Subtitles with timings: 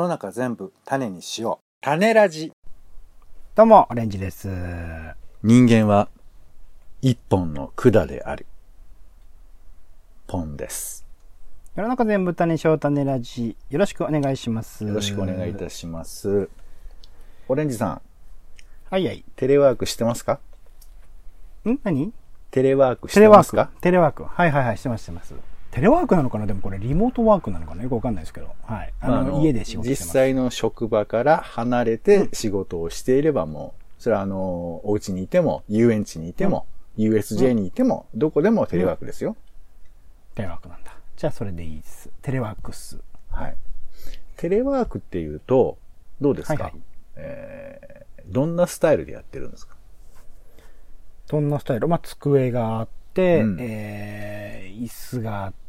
[0.00, 1.64] の中全部種にしよう。
[1.82, 2.52] 種ラジ。
[3.54, 4.48] どうも、オレンジです。
[5.42, 6.08] 人間は
[7.02, 8.46] 一本の管である。
[10.26, 11.04] ポンです。
[11.76, 13.58] 世の中全部種翔種ラジ。
[13.68, 14.86] よろしくお願いします。
[14.86, 16.48] よろしくお願いいたします。
[17.48, 18.00] オレンジさん、
[18.88, 19.22] はいはい。
[19.36, 20.40] テレワークしてますか？
[21.68, 21.76] ん？
[21.84, 22.14] 何？
[22.50, 23.70] テレワークしてますか？
[23.82, 24.24] テレワーク。
[24.24, 25.34] はいはいはい、してますしてます。
[25.70, 26.46] テレワークなのかな？
[26.46, 27.82] でもこれリモートワークなのかな？
[27.82, 28.54] よくわかんないですけど。
[28.64, 28.92] はい。
[29.00, 30.02] あの、まああの家で仕事してます。
[30.04, 36.66] 実際の職場から離れて仕事をしていればもう、それはあの、お家にいても、遊園地にいても、
[36.96, 39.36] USJ にいても、どこでもテレワークですよ。
[40.34, 40.92] テレワークなんだ。
[41.16, 42.10] じゃあそれでいいです。
[42.22, 42.98] テレワークっす。
[43.30, 43.56] はい。
[44.36, 45.78] テレワークっていうと、
[46.20, 46.80] どうですか、はいはい
[47.16, 49.76] えー、どんなスタイルでやってるんですか？
[51.28, 51.86] どんなスタイル？
[51.86, 55.59] まあ、机があって、うんえー、椅子があって、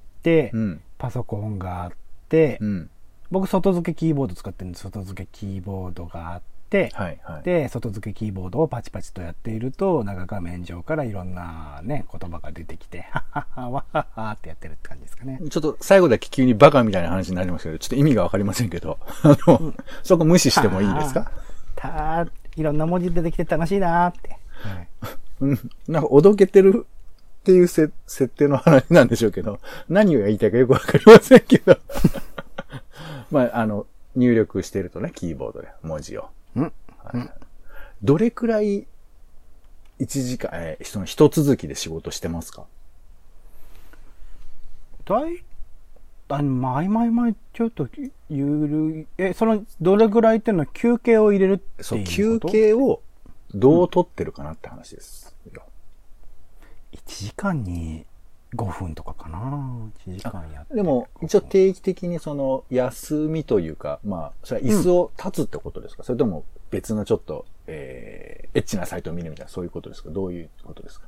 [0.54, 0.82] うん。
[0.98, 1.92] パソコンがあっ
[2.30, 2.90] て、うん。
[3.32, 7.44] 僕外付けキーボード使ってるんで外付けキーボードがあって、はい、はい。
[7.44, 15.40] で、外付けキーボードをパチパチとやっていると、なんか画面上からいろんなね、言葉が出てきて、 はっはっは、わっはっはってやってるって感じですかね。
[15.50, 19.74] ちょっと最後だけ急にバカみたいな話になりますけど、ちょっと意味がわかりませんけど、 あの、
[20.04, 21.32] そこ無視してもいいですか？
[21.76, 24.30] たいろんな文字出てきて楽しいなーって。
[24.30, 24.88] はい
[25.40, 25.60] うん。
[25.88, 26.86] なんか、おどけてる
[27.42, 31.76] っていうせ設定の話なんでしょうけど、何を言いたいかよくわかりませんけど。
[33.32, 36.30] まあ、あの、入力してるとね、キーボードで文字を。
[36.56, 37.30] うんはい
[38.04, 38.88] どれくらい、
[40.00, 42.66] 一時間、えーその一続きで仕事してますか？
[45.06, 45.44] だい、
[46.30, 47.88] あの、前々前ちょっと
[48.30, 53.02] ゆるい、え、その、どれぐらいっていうのは休憩を入れるっていうそう、休憩を
[53.54, 55.62] どう取ってるかなって話ですよ。
[56.94, 58.06] 1時間に
[58.56, 59.40] 5分とかかな。
[60.08, 60.76] 1時間やって。
[60.76, 70.10] でも、一応定期的にその、休みというか、まあ、それは椅子を立つってことですか、それとも別のちょっと、えー、エッチなサイトを見るみたいな、そういうことですか？
[70.10, 71.08] どういうことですか？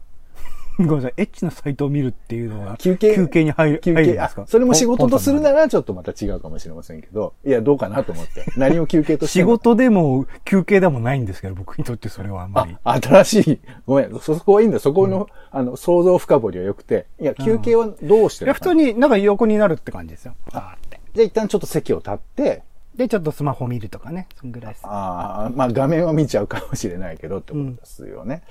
[0.79, 1.13] ごめんなさい。
[1.17, 8.45] エッチなサイトを見るっていうのは休憩休憩に入る休憩、あ入るんですか、それも仕事とするなららちょっとまた違うかもしれませんけど、いや、どうかなと思って。
[8.57, 12.75] 何を休憩として仕も事でも休憩でもないんですけど僕にとってそれはあんまり。
[12.83, 13.59] あ、新しい。
[13.85, 14.79] ごめん、そこはいいんだ。
[14.79, 17.05] そこの、あの、想像深掘りは良くて。
[17.19, 20.35] いや、休憩はどうしていやるのかな普通になんか横になるって感じですよ。
[20.51, 22.63] あーってじゃあ一旦ちょっと席を立って、
[22.95, 28.43] でちょっとスマホ見るとかねそんぐらいですああ、まあ画面は見ちゃうかもしれないけどってことですよね。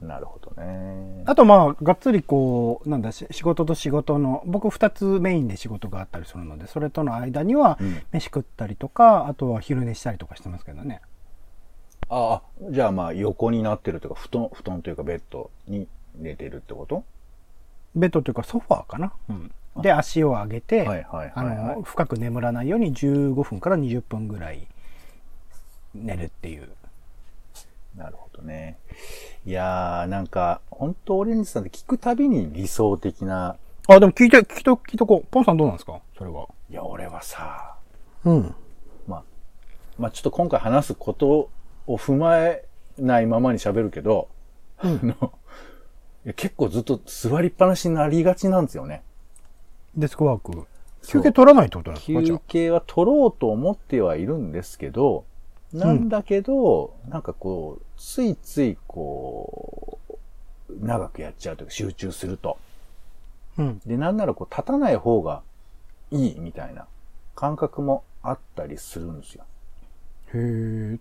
[0.00, 1.22] なるほどね。
[1.24, 8.02] あとまあがっつりこうなんだし仕事と仕事の僕2つメインで仕事があったりするのでそれとの間にはうん。
[8.12, 11.00] 飯食ったりとかあとは昼寝したりとかしてますけどね。
[12.08, 17.04] ああ、じゃあまあ横になってるというか、布団、布団というかベッドに寝てるってこと？
[17.96, 19.50] ベッドというかソファーかな、うん、
[19.82, 24.66] で足を上げて、あはいの深く眠らないように15分から20分ぐらい
[25.94, 26.68] 寝るっていう。
[27.96, 28.76] なるほどね。
[29.46, 33.56] いやー、なんか、本当オレンジさんって聞くたびに理想的な、
[33.88, 35.26] あでも聞いて聞いと聞いとこう。
[35.30, 36.00] ポンさんどうなんですか？
[36.18, 36.48] それは。
[36.68, 37.76] いや、俺はさ、
[38.24, 38.54] うん。
[39.06, 39.22] まあ、
[39.98, 41.48] まあちょっと今回話すこと
[41.86, 42.64] を踏まえ
[42.98, 44.28] ないままに喋るけど、
[44.78, 45.32] あの、
[46.24, 49.02] いや結構ずっと座りっぱなしになりがちなんですよね。
[49.96, 50.66] デスクワーク。
[51.06, 52.20] 休憩取らないってことなんですか？
[52.22, 55.24] 休憩は取ろうと思ってはいるんですけど、
[55.72, 60.14] なんだけど、なんかこう、ついついこう、
[60.84, 62.58] 長くやっちゃうというか集中すると。
[63.58, 63.80] あうん。
[63.86, 65.42] で、なんならこう、立たない方が
[66.10, 66.86] いいみたいな
[67.34, 69.44] 感覚もあったりするんですよ。
[70.34, 70.38] へえ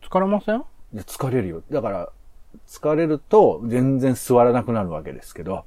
[0.02, 0.64] 疲れません？
[0.94, 1.64] で疲れるよ。
[1.72, 2.10] だから、
[2.68, 5.66] 疲れると全然座らなくなるわけですけど、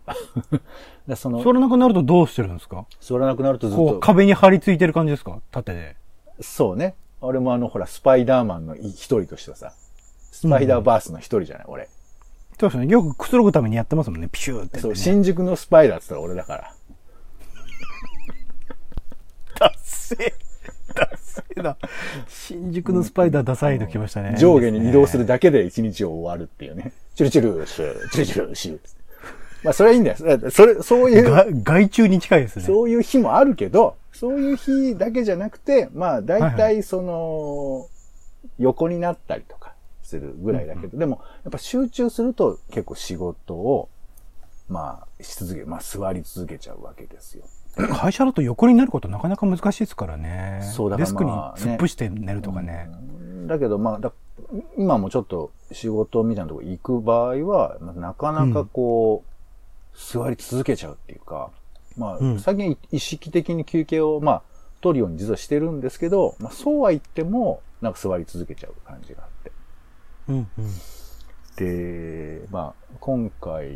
[1.06, 2.86] でその座らなくなるとどうしてるんですか？
[3.00, 5.40] 座らなくなるとずっと、壁に張り付いてる感じですか？
[5.50, 5.96] 縦で。
[6.40, 6.94] そうね。
[7.20, 9.72] 俺もあの、ほら、スパイダーマンの一人としてはさ、
[10.30, 11.88] スパイダーバースの一人じゃない、俺。
[12.60, 12.86] そうですね。
[12.86, 14.28] よくくつろぐためにやってますもんね。
[14.30, 16.74] ピシューってやって、そう、ね、新宿のスパイダーって言ったら俺だから。
[19.58, 19.72] ダッ
[21.42, 26.92] セーダッセーだ新宿のスパイダーダサいときましたね上下に移動するだだけで一日を終わるっていうね。
[27.14, 28.78] チュルチュルシュー、チュルチュルシュー。
[29.62, 30.50] まあ、それはいいんだよ。
[30.50, 37.86] それ、そういう、が外注に近いですねそういう日もあるけど、そういう日だけじゃなくて、まあ、大体その、
[38.58, 43.88] 横になったりとかするぐらいだけど、でも、やっぱ集中すると結構仕事を、
[44.68, 47.44] まあ、し続け、まあ、座り続けちゃうわけですよ。
[47.86, 52.90] 会社だと横になることなかなか難しいですからねそうだからデスクに突っ伏して寝るとかね
[53.46, 54.12] だけど、まあ、だ
[54.76, 61.50] 今もちょっと仕事みたいなとこ行く場合は、まあなかなかこう、座り続けちゃうっていうか、
[61.96, 64.42] まあ、うん最近意識的に休憩を、まあ、
[64.80, 69.52] 取るように実はしてるんですけど、まあそうは言っても、なんか座り続けちゃう感じがあって。
[70.28, 70.70] うんうん。
[71.56, 73.70] で、まあ、今回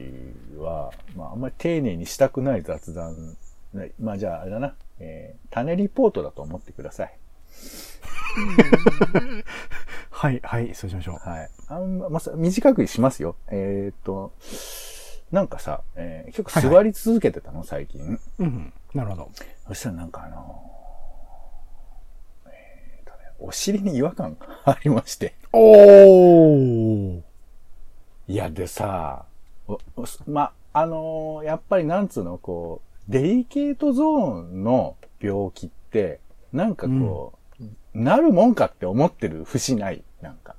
[0.57, 3.37] は、まあ、あんまり丁寧にしたくない雑談。
[3.75, 4.75] ねまあ、じゃあ、あれだな。
[4.99, 7.15] えー、種リポートだと思ってください。
[10.11, 11.29] はい、はい、そうしましょう。
[11.29, 11.51] はい。
[11.69, 13.37] あんま、ま短くしますよ。
[13.49, 14.33] えーっと、
[15.31, 18.01] なんかさ、えー結構座り続けてたの、最近。
[18.03, 18.73] うんうん。
[18.95, 19.31] なるほど。
[19.69, 25.35] そしたらなんかあのーえーっとね、お尻に違和感がありまして。
[25.53, 27.23] おー
[28.29, 29.25] いや、でさ、
[30.27, 36.21] ま、あのーやっぱりなんつうの、こう、デリケートゾーンの病気って、
[36.53, 37.65] なんかこう、
[37.95, 40.57] なるもんかって思ってる節ないなんか。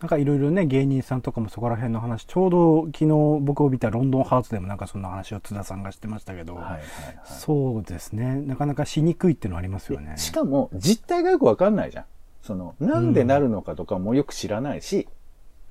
[0.00, 3.06] なんかいろいろね、芸人さんとかもそこら辺の話、ちょうど昨日
[3.40, 6.84] 僕を見たロンドンハーツでもなんかそんな話を津田さんがしてましたけど、はいはいはい。
[7.24, 8.36] そうですね。
[8.36, 10.14] なかなかしにくいっていうのはありますよね。
[10.16, 12.04] しかも、実態がよくわかんないじゃん。
[12.42, 15.08] その、なんでなるのかとかもよく知らないし、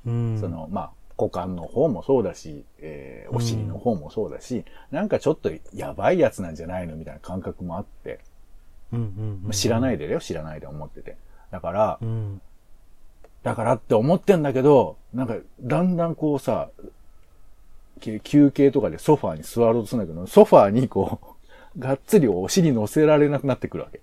[0.06, 8.19] うん、その、まあ、股間の方もそうだし、えーお尻の方もそうだし、なんかちょっとやばいやつなんじゃないのみたいな感覚もあって、
[8.94, 11.18] うんうんうん、知らないでだよ、知らないで思ってて。
[11.52, 12.42] だからう、ん。
[13.44, 16.69] だからって思ってんだけど、なんか、だんだんこうさ、
[18.00, 21.20] け休憩とかでソファーに座ろうとするんだけど、ソファーにこ
[21.75, 24.02] う、 がっつりお尻乗せられなくなってくるわけ。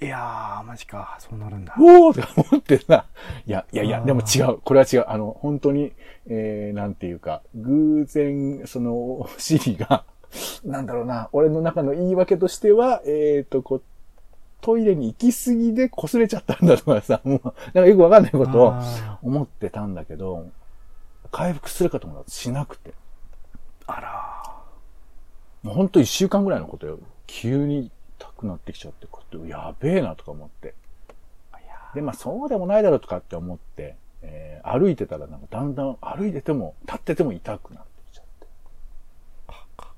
[0.00, 1.16] いやー、マジか。
[1.18, 1.74] そうなるんだ。
[1.76, 3.06] おーとか思ってさ、
[3.46, 4.58] いや、いやいや、でも違う。
[4.58, 5.04] これは違う。
[5.08, 5.92] あの、本当に、
[6.28, 10.04] えー、なんていうか、偶然、その、 お尻が、
[10.64, 13.82] なんだろうな、俺の中の言い訳としては、えーと、こう、
[14.60, 17.40] トイレに行き過ぎで擦れちゃったんだとかさ、 もう、
[17.72, 20.50] なんかよくわかんないことをあ思ってたんだけど、
[21.30, 22.90] 回復するかと思ったらしなくて。
[22.90, 22.94] ー
[23.86, 24.28] あら
[25.62, 26.98] もうほんと一週間ぐらいのことよ。
[27.26, 30.74] 急に痛くなってきちゃって、こうやってやべえなとか思って。
[31.94, 38.46] で、まあそうでもないだろうとかって思って、えー歩いてたらなんかだんだん歩いてても、立ってても痛くなってきちゃって。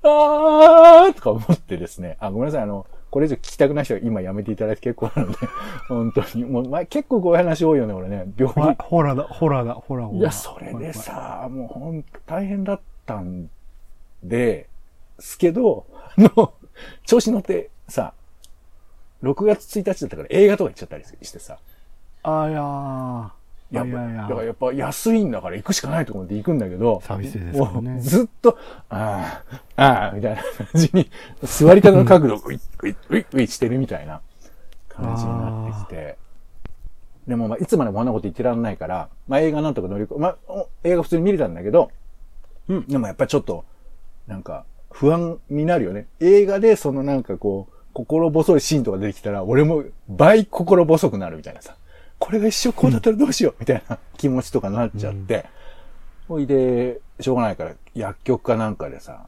[0.03, 2.15] あーとか思ってですね。
[2.21, 2.61] あ、ごめんなさい。
[2.63, 5.37] あの、これ以上聞きたくない人は今やめていただいて結構なので、
[5.89, 6.45] 本当に。
[6.45, 8.31] もう、前結構こういう話多いよね、俺ね。
[8.37, 8.81] 病ー、気。
[8.83, 10.07] ホラーだ、ホラーだ、ホラー。
[10.07, 13.49] ホラーいや、それで、さ、もうほんと大変だったん
[14.23, 14.69] で、
[15.19, 16.53] すけど、あの、
[17.05, 18.13] 調子乗ってさ、
[19.23, 21.57] 6月1日だったから映画とか行っちゃったりしてさ、
[22.23, 23.40] あいやー。
[23.71, 28.57] やっぱ、だからやっぱ安いんだから行くしかないと思って行くんだけど、サービスですもうずっと、
[28.89, 29.43] あ
[29.75, 31.09] あ、ああ、みたいな感じに、
[31.43, 34.21] 座り方の角度、ウィッ、ウィッ、ウィッ、ウィッしてるみたいな
[34.89, 36.17] 感じになってきて、
[37.27, 41.91] でもまあ、いつまでもこんなこと言ってらんないから、まあ映画なんとか乗り越え、まあ、お映画普通に見れたんだけど、
[42.67, 43.63] うん、でもやっぱりちょっと、
[44.27, 46.07] なんか、不安になるよね。
[46.19, 51.75] 映画でそのなんかこう、心細いシーンとか出てきたら、俺も倍心細くなるみたいなさ。
[52.21, 55.47] これが一生こうだったらどうしようみたいな気持ちとかなっちゃって、
[56.27, 59.25] ほいで、しょうがないから、薬局かなんかでさ、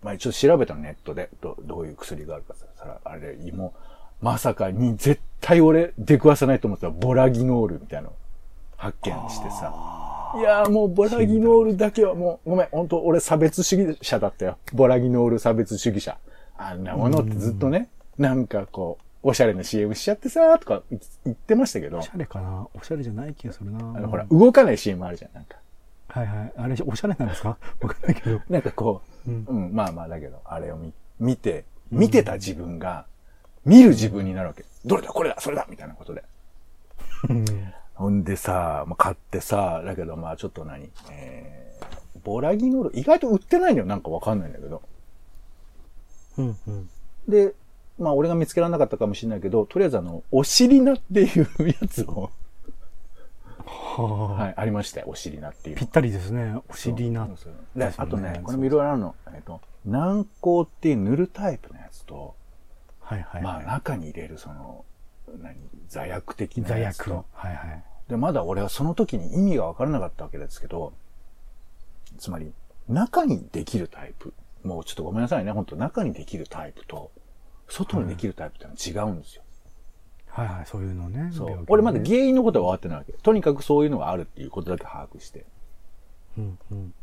[0.00, 3.74] まあ一応調べたのネットで、どどういう薬があるかさ、さあれで、芋、
[4.22, 8.14] まさかに絶対俺出くわさないと思ってたボラギノールみたいなの
[8.76, 9.74] 発見してさ。
[10.38, 14.56] いやーもうボラギノールだけはもう、ごめん、本当俺差別主義者だったよ。
[14.72, 16.16] ボラギノール差別主義者。
[16.56, 17.88] あんなものってずっとね、
[18.18, 20.82] なんかこう、おしゃれな CM しちゃってさーとか
[21.24, 22.68] 言ってましたけどおし、ゃれかな？
[22.74, 25.56] おしゃれじゃない気がするなあのほら、動かない CM あるじゃん、なんか。
[26.08, 26.52] はいはい。
[26.56, 27.58] あれ、おしゃれなんですか？
[27.82, 28.40] わかんないけど。
[28.48, 33.06] なんかこう、うんうん、まあまあだけど、あれを見見て、見てた自分が、
[33.64, 34.64] 見る自分になるわけ。
[34.84, 35.66] どれだ、これだ、それだ？
[35.68, 36.22] みたいなことで。
[37.28, 37.44] うん
[37.94, 44.82] ほんでさ、まあ、買ってさ、だけどまあちょっと何、えー、ボラギノール、意外と売ってないのよ、なんかわかんないんだけど。
[46.36, 46.90] うんうん。
[47.26, 47.54] で、
[47.98, 52.30] まあ俺が見つけられなかったかもしれないけど、とりあえずあの、お尻菜っていうやつを、
[53.64, 54.02] は
[54.38, 56.56] あ、はい、ありましたよ、お尻菜っていうのぴったりですね。
[56.68, 57.26] お尻な。
[57.26, 59.14] そうそうで、ねあとね、これもいろいろあるの。
[59.34, 62.34] えっと、軟膏っていう塗るタイプのやつと、
[63.00, 63.42] はいはい。
[63.42, 64.84] まあ中に入れるその、
[65.40, 65.56] 何、
[65.88, 67.16] 座薬的な座やつと薬。
[67.32, 67.84] はいはい。
[68.08, 70.92] で、まだ俺はその時に意味がわからなかったわけですけど、
[72.18, 72.52] つまり、
[72.88, 74.32] 中にできるタイプ。
[74.62, 75.52] もうちょっとごめんなさいね。
[75.52, 77.10] 本当中にできるタイプと、
[77.68, 79.42] 外にできるタイプってのは違うんですよ。
[80.28, 80.66] はいはい。
[80.66, 81.30] そういうのね。
[81.32, 81.48] そう。
[81.48, 83.12] ね俺まだ原因のことは分かってないわけ。
[83.14, 85.46] とにかくそういうのがあるっていうことだけ把握して。
[86.36, 86.94] うんうん。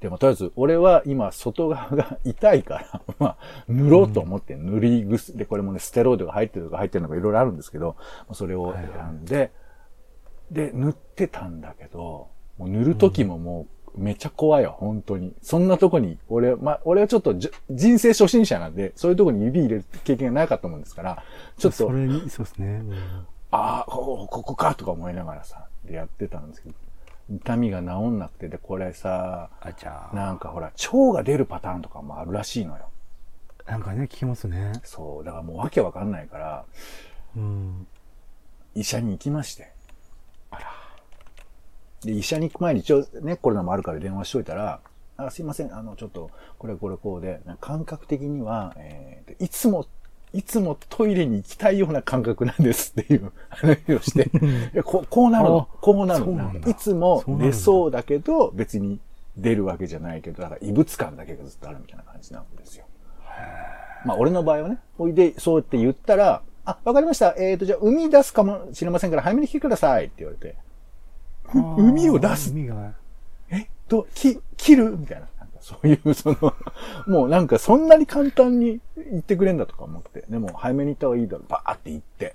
[0.00, 3.38] でもとりあえず、俺は今、外側が痛いから、 まあ、
[3.68, 7.96] 塗ろうと思って塗り薬、で、これもね、ステロイドが入ってるとか入ってるのがいろいろあるんですけど、
[8.32, 9.50] それを選んで、
[10.50, 15.34] で、塗ってたんだけど、もう塗る時ももう、めっちゃ怖いわ、本当に。
[15.42, 21.22] そんなとこに、俺、まあ、俺はちょっとじ人生初心者なんで、そういうとこに指入れる経験がなかったもんですから、
[21.58, 22.66] ちょっとそ、れに、そうですね。
[22.66, 26.74] うんああ、こここかとか思いながらさ、でやってたんですけど、
[27.30, 32.88] 痛みが治んなくて、で、これさ、あ、じゃあ、なんかほら、腸が出るパターンとかもあるらしいのよ。
[33.64, 34.72] なんかね、聞きますね。
[34.82, 36.64] そう、だからもうわけわかんないから、
[37.36, 37.86] うん。
[38.74, 39.70] 医者に行きまして。
[40.50, 40.83] あら。
[42.04, 44.80] で、医者に行く前に一応ね、コロナもあるから電話しといたら、
[45.16, 49.86] あすいません、あの、ちょっと、これこれこうで、感覚的には、えーいつも、
[50.32, 54.30] いつもトイレに行きたいような感覚なんですっていう話をして、
[54.74, 56.68] いやここうなるのあ、こうなるの。
[56.68, 57.46] いつもそうなんだ。
[57.46, 59.00] 出そうだけど、別に
[59.36, 62.84] 出るわけじゃないけど、だから異物感だけがずっとあるみたいな感じなんですよ。
[64.04, 67.34] まあ、俺の場合はね、おいで、そうやって言ったら、あ、わかりました。
[67.38, 70.54] えっ、と、じゃあ、海出すかもしれませんから、早めに来てくださいって言われて、う
[71.52, 72.92] 海を出す海が。
[73.50, 74.96] え、ど、き、切る？
[74.96, 75.28] みたいな。
[75.60, 76.54] そういう、その、
[77.06, 82.34] もうなんかそんなに簡単に言ってくれんだとか思って、でも早めに行った方がいいだろう、バーって言って。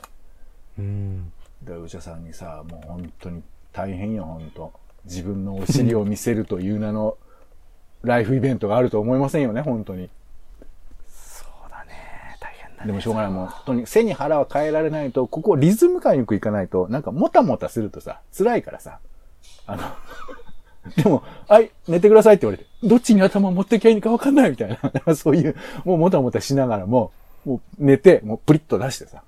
[0.79, 1.31] うん。
[1.61, 4.73] で、お医者さんにさ、もう本当に大変よ、本当
[5.05, 7.17] 自分のお尻を見せるという名の
[8.01, 10.09] ライフイベントがあると思いませんよね、本当に。
[12.86, 13.31] でもしょうがない。
[13.31, 19.00] もう、本当に背に腹は変えられないと、ここリズム感よくいかないと、なんかもたもたするとさ、辛いからさ。
[19.67, 19.83] あの、
[20.95, 25.15] でも、はい、寝てくださいって言われて、どっちに頭を持ってきゃいいのかわかんないみたいな。
[25.15, 27.12] そういう、もうもたもたしながらも、
[27.45, 29.24] もう寝て、もうプリッと出してさ。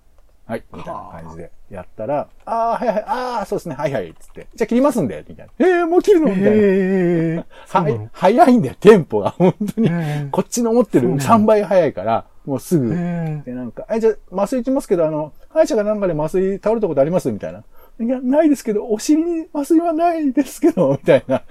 [0.48, 4.48] はい、みたいな感じでやったら、ああ、はいはい、ああ、そうですね、はいはい、つって。
[4.54, 5.66] じゃあ切りますんで、みたいな。
[5.66, 6.28] ええー、もう切るの？
[6.28, 6.50] みたいな。
[6.50, 9.32] ええ はい、早いんだよ、テンポが。
[9.32, 9.88] 本当に。
[9.90, 12.94] ええこっちの思ってるそうなんだ3倍早いから、もうすぐ。
[12.96, 17.32] えで、なんか、え、じゃあ、麻酔打ちますけど、あの、歯医者がなんかで麻酔倒れたことあります？
[17.32, 17.64] みたいな。
[18.00, 21.44] いや、ないですけど、お尻に麻酔はないですけど、 みたいな。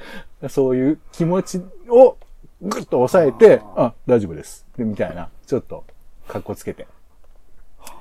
[0.48, 2.16] そういう気持ちを
[2.62, 4.66] ぐっと抑えて、あ大丈夫です。
[4.76, 5.30] で、みたいな。
[5.46, 5.84] ちょっと、
[6.26, 6.86] 格好つけて。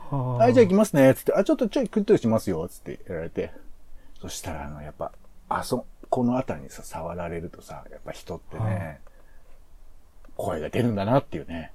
[0.09, 1.13] ははい、じゃあ行きますね。
[1.13, 2.67] つって、あ、ちょっとちょいクッとしますよ。
[2.67, 3.51] つってやられて。
[4.19, 5.11] そしたら、あの、やっぱ、
[5.47, 8.99] あそ、このあたりにさ、触られるとさ、やっぱ人ってね、
[10.35, 11.71] 声が出るんだなっていうね。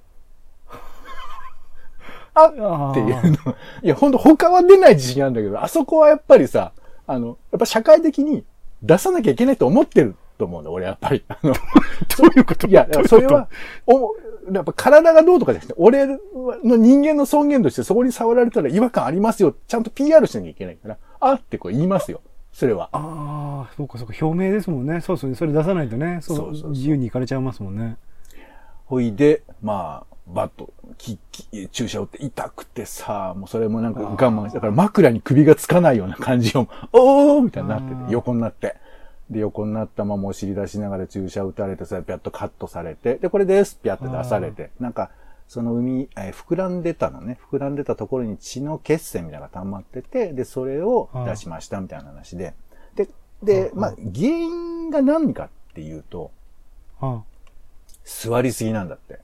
[2.35, 3.55] ああっていうの。
[3.83, 6.71] いや、ほんと他は出ない自信あるんだけど、あそこはやっぱりさ、
[7.07, 8.43] あの、やっぱ社会的に
[8.83, 11.23] 出さなきゃいけないと思ってると思うんだ、俺やっぱり。
[11.27, 11.59] あの、ど
[12.23, 12.67] ういうこと？
[12.67, 13.47] いや、それは、
[13.87, 14.15] お、
[14.51, 16.05] やっぱ体がどうとかじゃなくて、俺
[16.63, 19.55] の人間の尊厳としてそこに触られたら違和感ありますよ。
[19.67, 22.21] ちゃんと PR しなきゃいけないから、あってこう言いますよ。
[22.51, 22.89] それは。
[22.93, 25.01] ああ、そうかそうか、表明ですもんね。
[25.01, 27.97] そうそう、それ出さないとね、そうそうそうそう自由に行かれちゃいますもんね。
[28.85, 38.75] ほいで、まあ、バッと、き、き、注射打って痛くてさ、もうそれもなんか我慢して、だから枕に首がつかないような感じを、 おーみたいになってて、横になって。
[39.29, 45.11] で、横になったままお尻出しながら注射打たれて、それピャッとカットされて、で、これです、ピャッて出されて、なんか、
[45.47, 52.53] その海、えー膨らんでたのね、膨らんでたところに血の血栓みたいなのが溜まってて、で、それを出しましたみたいな話で、
[52.95, 53.07] で、
[53.43, 56.31] で、まあ、原因が何かっていうと、
[56.99, 57.21] あ
[58.03, 59.19] 座りすぎなんだって。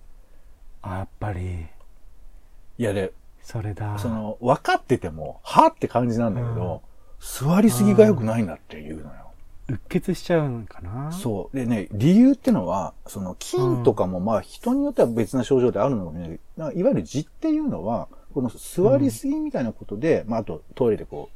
[0.81, 1.65] あ、やっぱり、
[2.77, 3.97] いやで、それだ。
[3.99, 6.81] その、分かってても、はって感じなんだけど、
[7.19, 9.31] 座りすぎが良くないんだっていうのよ。
[9.69, 11.11] うっ血しちゃうのかな？
[11.11, 11.55] そう。
[11.55, 16.37] でね、理由ってのは、その、筋とかもまあ人によっては別な症状であるのかもしれない。
[16.37, 21.29] けど、なんかいわゆる痔っていうのは、この座りすぎみたいなことで、まああとトイレでこ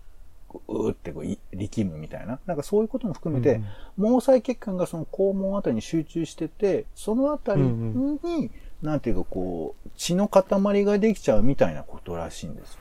[0.49, 3.61] う、こううーってこうい力むみたいな、なんかそういうことも含めて、
[3.97, 8.51] 毛細血管がその肛門あたりに集中してて、そのあたりうんに、
[8.85, 12.79] なんていうかこう、血の塊ができちゃうみたいなことらしいんですよ。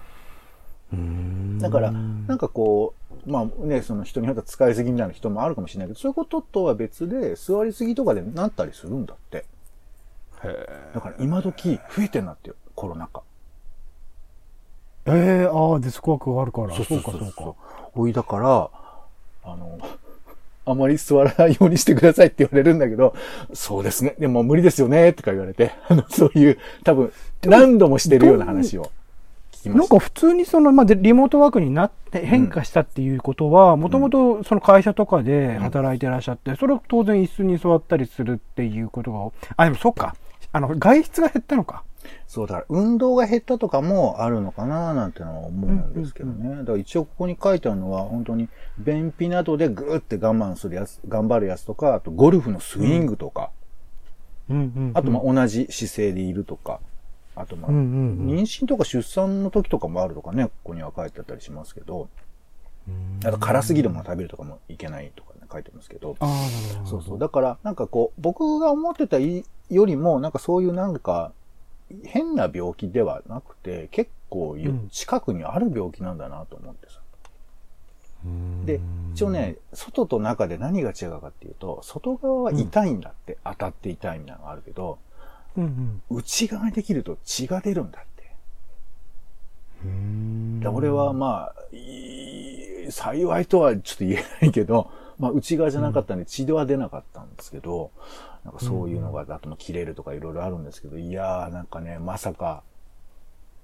[1.58, 2.94] だから、なんかこ
[3.26, 9.46] う、まあね、その人によっては使いすぎみたいな人もあるかもしれないけど、そういうこととは別で、座りすぎとかでなったりするんだって。
[10.92, 13.22] だから今時増えてんなってよ、コロナ禍。
[15.06, 16.74] ええああ、デスクワークがあるから。
[16.74, 17.54] そうか、そうか。
[17.94, 18.70] おい、だから、
[19.44, 19.78] あの、
[20.66, 23.14] あまり座らないようにしてくださいって言われるんだけど、
[23.52, 24.14] そうですね。
[24.18, 28.90] でも無理ですよね、とか言われて、 あの、そういう、多分、何度もしてるような話を聞きま
[29.60, 29.70] した。
[29.70, 40.16] なんか普通にその、まあ、でリモートワークになって変化したっていうことは、もともとその会社とかで働いてらっしゃって、それは当然椅子に座ったりするっていうことが、あ、でもそっか。
[40.52, 41.82] あの、外出が減ったのか。
[42.26, 46.56] そう、だから運動が減ったとかもあるのかななんてのは思うんですけどね。
[46.58, 53.50] だから一応ここに書いてあるのは、本当に便秘などでグーって我慢するやつ、頑張るやつとか、あとゴルフのスイングとか、
[54.48, 56.80] うんうん、あとまあ同じ姿勢でいるとか、
[57.36, 57.86] あとまあ、うんうんう
[58.24, 58.36] ん。
[58.36, 62.08] 妊娠とか出産の時とかもあるとかね、ここには書いてあったりしますけど、
[63.24, 66.16] あと辛すぎるもの食べるとかもいけないとかね、書いてますけど。
[66.84, 67.18] そうそう。
[67.18, 71.32] だから、なんかこう、僕が思ってたよりも、なんかそういうなんか、
[72.04, 74.56] 変な病気ではなくて、結構
[74.90, 77.00] 近くにある病気なんだなと思ってさ。
[78.24, 78.80] うんで、
[79.12, 84.98] 一応ね、外と中で何が違うかっていうと、外側は痛いんだって、当たって痛いみたいなのがあるけど、
[85.56, 88.32] うん内側にできると血が出るんだって。
[89.84, 90.60] うん。
[90.60, 91.54] で俺はまあ、
[92.90, 97.90] 幸いとはちょっと言えないけど、まあ内側じゃなかったんで血では出なかったんですけど、
[98.44, 102.62] なんかそういうのが、あとも切れるとかいろいろあるんですけど、いやーなんかね、まさか、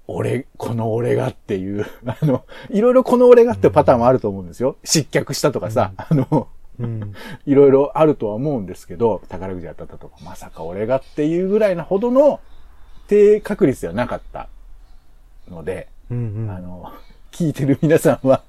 [0.07, 4.75] 俺、この俺がっていう、 あの、いろいろこの俺がってパターンもあると思うんですよ。
[4.83, 6.47] 失脚したとかさ、あの、
[6.79, 7.13] うん。
[7.45, 12.39] いろいろあるとは思うんですけど、宝くじ当たったとか、まさか俺がっていうぐらいなほどの
[13.07, 14.49] 低確率ではなかった
[15.49, 16.49] ので、うんうん。
[16.49, 16.91] あの、
[17.31, 18.43] 聞いてる皆さんは、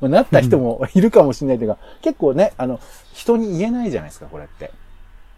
[0.00, 2.80] まあなった人もいるかもしれないというか、結構ね、あの、
[3.12, 4.70] 人に言えないじゃないですか、これって。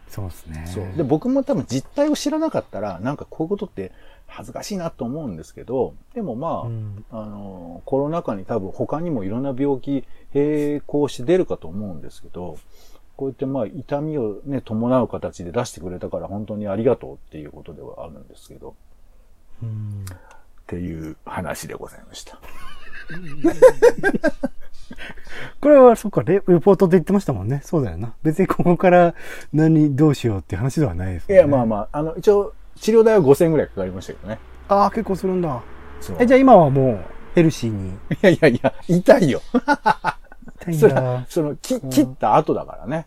[0.09, 0.65] そうですね。
[0.67, 0.85] そう。
[0.97, 3.93] で、僕も多分実態を知らなかったら、なんかこういうことって
[4.27, 12.59] 恥ずかしいなと思うんですけど、でもまあ、うんあの、コロナ禍に多分他にもいろんな病気並行して出るかと思うんですけど、
[13.17, 18.75] こうやってまあ痛みをね、伴う形で出してくれたから本当にありがとうっていうことではあるんですけど、
[19.63, 22.39] うんっていう話でございました。
[25.61, 27.61] これは、そっか、レレポートで言ってましたもんね。
[27.65, 28.15] そうだよな。
[28.23, 29.15] 別にここから
[29.53, 31.35] 何、どうしようっていう話ではないですね。
[31.35, 34.39] いや、まあまあ、あの、一応、治療代は5000円ぐらいかかりましたけどね。
[34.69, 35.61] ああ、結構するんだ。
[36.21, 37.01] え、じゃあ今はもう、
[37.35, 37.91] ヘルシーに。
[37.91, 39.41] いやいやいや、痛いよ。
[40.61, 41.27] 痛いんそれはだ。
[41.29, 43.07] その、き切った後だからね。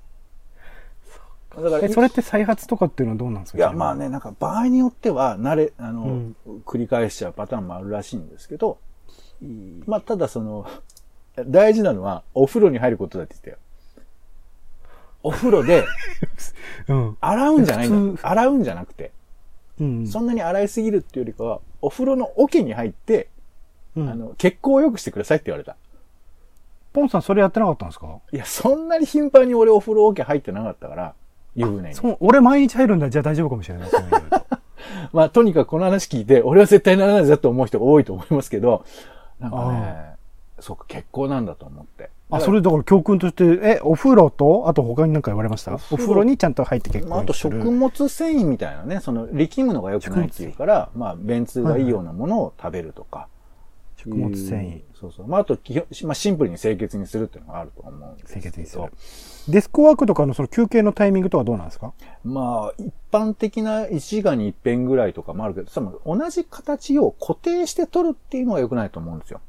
[1.56, 3.58] だから、え、それって再発とかっていうのはどうなんですか？
[3.58, 8.78] いや、まあね、なんか場合によっては、慣れ、あの、うん繰り返しちゃうパターンもあるらしいんですけど、
[9.88, 10.68] まあ、ただその、
[11.48, 13.58] 大事なのは、お風呂に入ることだって言ってたよ。
[15.24, 15.86] お風呂で、
[16.90, 17.18] うん。
[17.22, 18.22] 洗うんじゃないんだ。
[18.30, 19.12] 洗うんじゃなくて、
[19.80, 20.08] うん。
[20.08, 23.28] そんなに洗いすぎるっていうよりかは、お風呂の桶に入って、
[23.96, 25.76] うんあの、血行を良くしてくださいって言われた。
[26.94, 28.20] ポンさんそれやってなかったんですか？
[28.34, 31.14] いや、そんなに頻繁に俺お風呂桶入ってなかったから、
[31.56, 31.96] 湯船に。
[31.96, 33.10] そう、俺毎日入るんだ。
[33.10, 33.90] じゃあ大丈夫かもしれない。
[35.14, 38.86] まあ、とにかくこの話聞いて、俺は絶対ならないぞと思う人が多いと思いますけど、
[39.42, 40.16] なんかね、
[40.60, 42.12] そうか、結構なんだと思って。
[42.30, 45.74] あ、それだから教訓として、え、お風呂と、あと他に何か言われました？
[45.74, 46.24] お風呂。
[46.24, 53.28] にちゃんと入って結まあ、あと食物繊維みたいなね、その力むのが良くないっていうから、まあ、便通がいいようなものを食べるとか。
[54.04, 54.82] 食物繊維。
[55.00, 55.28] そうそう。
[55.28, 58.42] まあ、あと基本、まあ、シンプルに清潔にするっていうのがあると思うんですけど。
[58.42, 58.84] 清潔にする。
[59.50, 61.94] デスクワークとかのその休憩のタイミングとはどうなんですか？
[62.24, 69.42] まあ、一般的な1時間に一遍ぐらいとかもあるけど、多分同じ形を固定して取るっていうのは良くないと思うんですよ。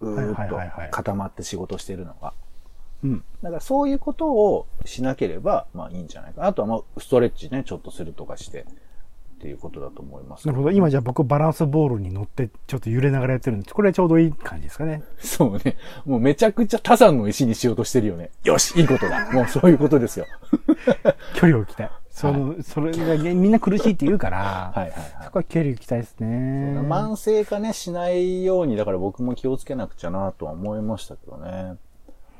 [0.00, 2.32] うーはいっと固まって仕事してるのが。
[3.04, 3.24] うん。
[3.42, 6.46] だからそういうことをしなければ、まあいいんじゃないかな。
[6.48, 8.64] あとはまあ、ストレッチね、ちょっとするとかして、
[9.38, 10.48] っていうことだと思います。
[10.48, 10.72] なるほど。
[10.72, 13.74] 今じゃあ僕バランスボールに乗ってちょっと揺れながらやってるんです。
[13.74, 15.04] これはちょうどいい感じですかね。
[15.20, 15.76] そうね。
[16.04, 18.30] もうめちゃくちゃ他山の石にしようとしてるよね。
[18.42, 19.30] よし、いいことだ。
[19.30, 20.26] もうそういうことですよ。
[21.34, 21.90] 距離を置きたい。
[22.10, 26.80] その、それがみんな苦しいって言うから、はいはいはいそこは距離を置きたいですね。
[26.80, 31.76] 慢性化ね、しないように、だから僕も気をつけなくちゃなとは思いましたけどね。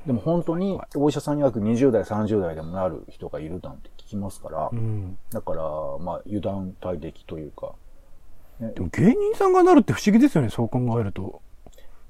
[0.06, 5.18] でも本当にお医者さん曰く20代、30代でもなる人がいるなんて聞きますから、うん。
[5.30, 5.62] だから、
[6.00, 7.72] まあ油断大敵というか、
[8.60, 11.42] ねでも芸人さんがなるって不思議ですよね、そう考えると。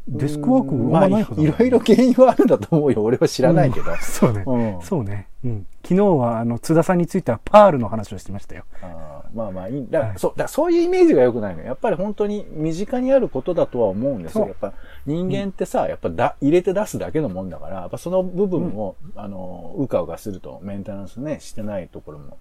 [0.09, 3.03] デスクワークあんまあ、まないはずいろいろ原因はあるんだと思うよ。
[3.05, 3.95] 俺は知らないけど。
[4.01, 4.43] そうね。
[4.47, 5.29] うんそうね。
[5.45, 5.67] うん。
[5.83, 8.65] 昨日は、あの、津田さんについてはパールの話をしてましたよ。
[8.81, 9.87] あーまあまあいい。
[9.91, 11.67] だから、はいそう、だからそういうイメージが良くないのよ。
[11.67, 14.47] やっぱり本当に身近にあることだとは思うんですよ。
[14.47, 14.73] やっぱ
[15.07, 22.39] 人間ってさ、やっぱだ入れて出すだけのもんだから、やっぱその部分を、あの、うかうかするとメンテナンスね、してないところも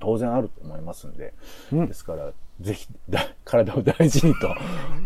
[0.00, 1.34] 当然あると思いますんで。
[1.72, 4.54] うんですから、ぜひだ、体を大事にと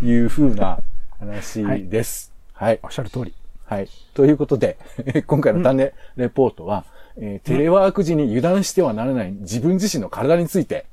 [0.05, 0.79] いうふうな
[1.19, 2.33] 話です。
[2.53, 3.35] はいおっしゃる通り。
[3.65, 3.89] はい。
[4.15, 4.79] ということで、
[5.27, 6.85] 今回の種レポートは、
[7.17, 10.87] えーテレワーク時に油断してはならない自分自身の体について、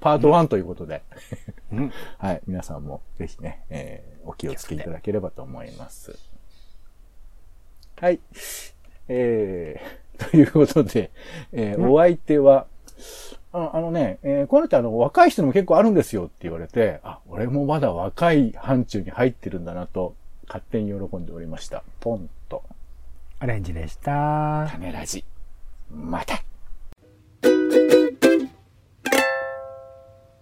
[0.00, 1.02] パート1ということで、
[1.72, 1.92] うん。
[2.18, 2.40] はい。
[2.46, 6.18] 皆さんもぜひね、えーお気をつけいただければと思います。
[7.98, 8.20] はい。
[9.08, 11.10] えー、 ということで、
[11.52, 12.66] えーお相手は、
[13.52, 20.14] ああのね、えーこうってあの、若い人にも結構あるんですよって言われて、あ、俺もまだ若い範疇に入ってるんだなと、
[20.46, 21.82] 勝手に喜んでおりました。
[22.00, 22.62] ポンと。
[23.40, 24.66] アレンジでした。
[24.70, 25.24] 種ラジ。
[25.90, 26.42] また